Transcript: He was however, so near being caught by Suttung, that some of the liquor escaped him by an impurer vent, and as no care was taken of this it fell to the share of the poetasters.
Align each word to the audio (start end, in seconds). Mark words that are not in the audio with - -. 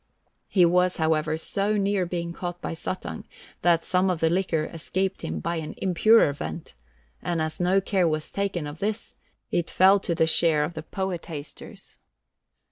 He 0.47 0.65
was 0.65 0.97
however, 0.97 1.37
so 1.37 1.77
near 1.77 2.07
being 2.07 2.33
caught 2.33 2.59
by 2.59 2.73
Suttung, 2.73 3.23
that 3.61 3.85
some 3.85 4.09
of 4.09 4.19
the 4.19 4.31
liquor 4.31 4.63
escaped 4.65 5.21
him 5.21 5.39
by 5.39 5.57
an 5.57 5.75
impurer 5.75 6.33
vent, 6.33 6.73
and 7.21 7.39
as 7.39 7.59
no 7.59 7.79
care 7.79 8.07
was 8.07 8.31
taken 8.31 8.65
of 8.65 8.79
this 8.79 9.13
it 9.51 9.69
fell 9.69 9.99
to 9.99 10.15
the 10.15 10.25
share 10.25 10.63
of 10.63 10.73
the 10.73 10.81
poetasters. 10.81 11.97